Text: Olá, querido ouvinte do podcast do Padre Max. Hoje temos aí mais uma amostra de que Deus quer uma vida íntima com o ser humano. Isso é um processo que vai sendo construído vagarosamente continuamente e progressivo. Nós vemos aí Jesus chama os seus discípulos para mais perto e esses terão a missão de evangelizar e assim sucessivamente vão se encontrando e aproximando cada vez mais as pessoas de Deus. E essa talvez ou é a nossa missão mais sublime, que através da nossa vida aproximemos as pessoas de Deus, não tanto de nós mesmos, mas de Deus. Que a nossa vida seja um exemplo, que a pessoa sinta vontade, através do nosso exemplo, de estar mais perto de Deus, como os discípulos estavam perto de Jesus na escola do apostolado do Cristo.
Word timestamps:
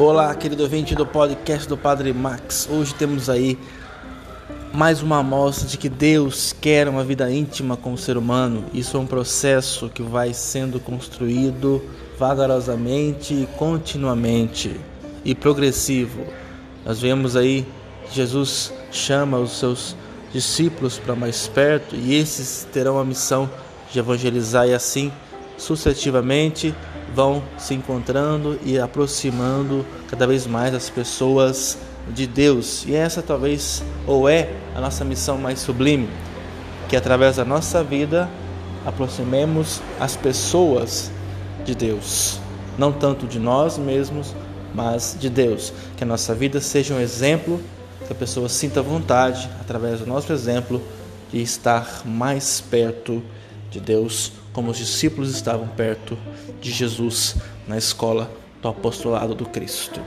Olá, 0.00 0.34
querido 0.34 0.62
ouvinte 0.62 0.94
do 0.94 1.04
podcast 1.04 1.68
do 1.68 1.76
Padre 1.76 2.10
Max. 2.10 2.66
Hoje 2.70 2.94
temos 2.94 3.28
aí 3.28 3.58
mais 4.72 5.02
uma 5.02 5.18
amostra 5.18 5.68
de 5.68 5.76
que 5.76 5.90
Deus 5.90 6.56
quer 6.58 6.88
uma 6.88 7.04
vida 7.04 7.30
íntima 7.30 7.76
com 7.76 7.92
o 7.92 7.98
ser 7.98 8.16
humano. 8.16 8.64
Isso 8.72 8.96
é 8.96 9.00
um 9.00 9.06
processo 9.06 9.90
que 9.90 10.02
vai 10.02 10.32
sendo 10.32 10.80
construído 10.80 11.82
vagarosamente 12.18 13.46
continuamente 13.58 14.80
e 15.22 15.34
progressivo. 15.34 16.24
Nós 16.82 16.98
vemos 16.98 17.36
aí 17.36 17.66
Jesus 18.10 18.72
chama 18.90 19.36
os 19.36 19.58
seus 19.58 19.94
discípulos 20.32 20.98
para 20.98 21.14
mais 21.14 21.46
perto 21.46 21.94
e 21.94 22.14
esses 22.14 22.66
terão 22.72 22.98
a 22.98 23.04
missão 23.04 23.50
de 23.92 23.98
evangelizar 23.98 24.66
e 24.66 24.72
assim 24.72 25.12
sucessivamente 25.58 26.74
vão 27.14 27.42
se 27.58 27.74
encontrando 27.74 28.58
e 28.64 28.78
aproximando 28.78 29.84
cada 30.08 30.26
vez 30.26 30.46
mais 30.46 30.74
as 30.74 30.88
pessoas 30.88 31.78
de 32.08 32.26
Deus. 32.26 32.84
E 32.86 32.94
essa 32.94 33.22
talvez 33.22 33.82
ou 34.06 34.28
é 34.28 34.48
a 34.74 34.80
nossa 34.80 35.04
missão 35.04 35.38
mais 35.38 35.58
sublime, 35.60 36.08
que 36.88 36.96
através 36.96 37.36
da 37.36 37.44
nossa 37.44 37.82
vida 37.82 38.28
aproximemos 38.84 39.80
as 39.98 40.16
pessoas 40.16 41.10
de 41.64 41.74
Deus, 41.74 42.40
não 42.78 42.90
tanto 42.92 43.26
de 43.26 43.38
nós 43.38 43.76
mesmos, 43.76 44.34
mas 44.74 45.16
de 45.18 45.28
Deus. 45.28 45.72
Que 45.96 46.04
a 46.04 46.06
nossa 46.06 46.34
vida 46.34 46.60
seja 46.60 46.94
um 46.94 47.00
exemplo, 47.00 47.60
que 48.06 48.12
a 48.12 48.16
pessoa 48.16 48.48
sinta 48.48 48.80
vontade, 48.80 49.48
através 49.60 50.00
do 50.00 50.06
nosso 50.06 50.32
exemplo, 50.32 50.82
de 51.30 51.42
estar 51.42 52.02
mais 52.04 52.60
perto 52.60 53.22
de 53.70 53.80
Deus, 53.80 54.32
como 54.52 54.70
os 54.70 54.78
discípulos 54.78 55.30
estavam 55.30 55.68
perto 55.68 56.18
de 56.60 56.70
Jesus 56.70 57.36
na 57.66 57.78
escola 57.78 58.30
do 58.60 58.68
apostolado 58.68 59.34
do 59.34 59.46
Cristo. 59.46 60.00